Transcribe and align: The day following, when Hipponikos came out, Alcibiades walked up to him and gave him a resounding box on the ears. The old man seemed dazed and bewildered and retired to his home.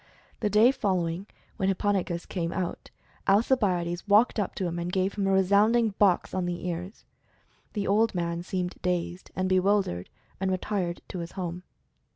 The 0.39 0.49
day 0.49 0.71
following, 0.71 1.27
when 1.57 1.69
Hipponikos 1.69 2.25
came 2.27 2.51
out, 2.51 2.89
Alcibiades 3.27 4.07
walked 4.07 4.39
up 4.39 4.55
to 4.55 4.65
him 4.65 4.79
and 4.79 4.91
gave 4.91 5.13
him 5.13 5.27
a 5.27 5.31
resounding 5.31 5.89
box 5.99 6.33
on 6.33 6.47
the 6.47 6.65
ears. 6.67 7.05
The 7.73 7.85
old 7.85 8.15
man 8.15 8.41
seemed 8.41 8.79
dazed 8.81 9.29
and 9.35 9.47
bewildered 9.47 10.09
and 10.39 10.49
retired 10.49 11.01
to 11.09 11.19
his 11.19 11.33
home. 11.33 11.61